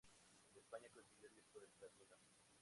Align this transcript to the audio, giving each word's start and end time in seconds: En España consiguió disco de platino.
En 0.49 0.57
España 0.57 0.89
consiguió 0.91 1.29
disco 1.29 1.59
de 1.59 1.67
platino. 1.77 2.15